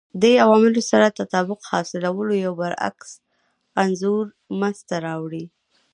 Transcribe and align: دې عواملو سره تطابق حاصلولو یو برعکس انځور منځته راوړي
دې 0.21 0.33
عواملو 0.43 0.81
سره 0.91 1.15
تطابق 1.19 1.59
حاصلولو 1.71 2.33
یو 2.45 2.53
برعکس 2.61 3.11
انځور 3.83 4.25
منځته 4.59 4.95
راوړي 5.05 5.45